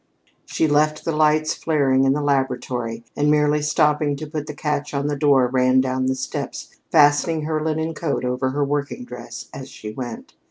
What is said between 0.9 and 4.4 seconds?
the lights flaring in the laboratory, and, merely stopping to